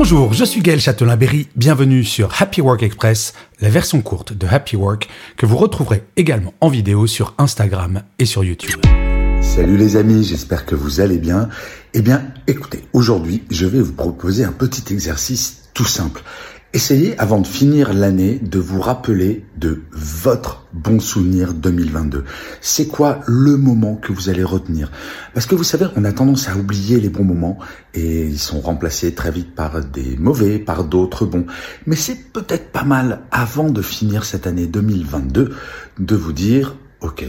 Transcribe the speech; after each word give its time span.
Bonjour, 0.00 0.32
je 0.32 0.44
suis 0.44 0.60
Gaël 0.60 0.78
Châtelain-Berry, 0.80 1.48
bienvenue 1.56 2.04
sur 2.04 2.40
Happy 2.40 2.60
Work 2.60 2.84
Express, 2.84 3.34
la 3.60 3.68
version 3.68 4.00
courte 4.00 4.32
de 4.32 4.46
Happy 4.46 4.76
Work 4.76 5.08
que 5.36 5.44
vous 5.44 5.56
retrouverez 5.56 6.04
également 6.16 6.54
en 6.60 6.68
vidéo 6.68 7.08
sur 7.08 7.34
Instagram 7.36 8.02
et 8.20 8.24
sur 8.24 8.44
YouTube. 8.44 8.80
Salut 9.40 9.76
les 9.76 9.96
amis, 9.96 10.22
j'espère 10.22 10.66
que 10.66 10.76
vous 10.76 11.00
allez 11.00 11.18
bien. 11.18 11.48
Eh 11.94 12.00
bien, 12.00 12.32
écoutez, 12.46 12.84
aujourd'hui, 12.92 13.42
je 13.50 13.66
vais 13.66 13.80
vous 13.80 13.92
proposer 13.92 14.44
un 14.44 14.52
petit 14.52 14.94
exercice 14.94 15.68
tout 15.74 15.84
simple. 15.84 16.22
Essayez, 16.74 17.18
avant 17.18 17.40
de 17.40 17.46
finir 17.46 17.94
l'année, 17.94 18.38
de 18.38 18.58
vous 18.58 18.82
rappeler 18.82 19.46
de 19.56 19.84
votre 19.90 20.66
bon 20.74 21.00
souvenir 21.00 21.54
2022. 21.54 22.24
C'est 22.60 22.88
quoi 22.88 23.20
le 23.26 23.56
moment 23.56 23.94
que 23.94 24.12
vous 24.12 24.28
allez 24.28 24.44
retenir? 24.44 24.92
Parce 25.32 25.46
que 25.46 25.54
vous 25.54 25.64
savez, 25.64 25.86
on 25.96 26.04
a 26.04 26.12
tendance 26.12 26.46
à 26.46 26.56
oublier 26.58 27.00
les 27.00 27.08
bons 27.08 27.24
moments 27.24 27.58
et 27.94 28.26
ils 28.26 28.38
sont 28.38 28.60
remplacés 28.60 29.14
très 29.14 29.30
vite 29.30 29.54
par 29.54 29.82
des 29.82 30.18
mauvais, 30.18 30.58
par 30.58 30.84
d'autres 30.84 31.24
bons. 31.24 31.46
Mais 31.86 31.96
c'est 31.96 32.32
peut-être 32.34 32.70
pas 32.70 32.84
mal, 32.84 33.22
avant 33.30 33.70
de 33.70 33.80
finir 33.80 34.26
cette 34.26 34.46
année 34.46 34.66
2022, 34.66 35.54
de 35.98 36.16
vous 36.16 36.32
dire, 36.34 36.76
ok, 37.00 37.24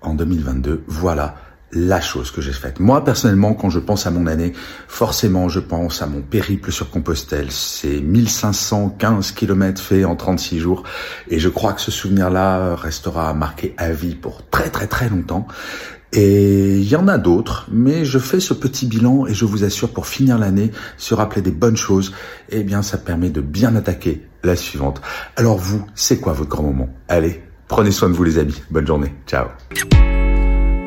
en 0.00 0.14
2022, 0.14 0.84
voilà 0.86 1.36
la 1.72 2.00
chose 2.00 2.30
que 2.30 2.40
j'ai 2.40 2.52
faite. 2.52 2.80
Moi, 2.80 3.04
personnellement, 3.04 3.54
quand 3.54 3.70
je 3.70 3.78
pense 3.78 4.06
à 4.06 4.10
mon 4.10 4.26
année, 4.26 4.52
forcément, 4.88 5.48
je 5.48 5.60
pense 5.60 6.00
à 6.02 6.06
mon 6.06 6.22
périple 6.22 6.72
sur 6.72 6.90
Compostelle. 6.90 7.50
C'est 7.50 8.00
1515 8.00 9.32
kilomètres 9.32 9.82
faits 9.82 10.04
en 10.06 10.16
36 10.16 10.58
jours. 10.58 10.84
Et 11.28 11.38
je 11.38 11.48
crois 11.48 11.72
que 11.74 11.80
ce 11.80 11.90
souvenir-là 11.90 12.74
restera 12.74 13.34
marqué 13.34 13.74
à 13.76 13.90
vie 13.92 14.14
pour 14.14 14.48
très 14.48 14.70
très 14.70 14.86
très 14.86 15.08
longtemps. 15.08 15.46
Et 16.12 16.78
il 16.78 16.88
y 16.88 16.96
en 16.96 17.06
a 17.06 17.18
d'autres, 17.18 17.66
mais 17.70 18.06
je 18.06 18.18
fais 18.18 18.40
ce 18.40 18.54
petit 18.54 18.86
bilan 18.86 19.26
et 19.26 19.34
je 19.34 19.44
vous 19.44 19.64
assure, 19.64 19.90
pour 19.90 20.06
finir 20.06 20.38
l'année, 20.38 20.72
se 20.96 21.12
rappeler 21.12 21.42
des 21.42 21.50
bonnes 21.50 21.76
choses, 21.76 22.14
eh 22.48 22.62
bien, 22.62 22.80
ça 22.80 22.96
permet 22.96 23.28
de 23.28 23.42
bien 23.42 23.76
attaquer 23.76 24.26
la 24.42 24.56
suivante. 24.56 25.02
Alors 25.36 25.58
vous, 25.58 25.84
c'est 25.94 26.18
quoi 26.18 26.32
votre 26.32 26.48
grand 26.48 26.62
moment? 26.62 26.88
Allez, 27.08 27.42
prenez 27.66 27.90
soin 27.90 28.08
de 28.08 28.14
vous 28.14 28.24
les 28.24 28.38
amis. 28.38 28.62
Bonne 28.70 28.86
journée. 28.86 29.14
Ciao. 29.26 29.48